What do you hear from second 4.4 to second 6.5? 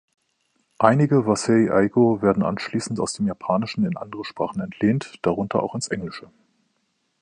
entlehnt, darunter auch ins Englische.